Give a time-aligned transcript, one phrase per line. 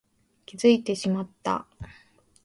[0.47, 1.67] 気づいてしまった